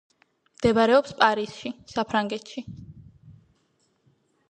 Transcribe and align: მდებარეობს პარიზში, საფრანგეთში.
მდებარეობს 0.59 1.13
პარიზში, 1.19 1.73
საფრანგეთში. 1.93 2.67